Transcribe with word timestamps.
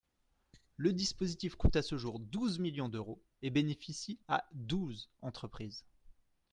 Le 0.77 0.93
dispositif 0.93 1.53
coûte 1.55 1.75
à 1.75 1.83
ce 1.83 1.95
jour 1.95 2.17
douze 2.17 2.57
millions 2.57 2.89
d’euros 2.89 3.21
et 3.43 3.51
bénéficie 3.51 4.17
à 4.27 4.43
douze 4.51 5.11
entreprises. 5.21 5.85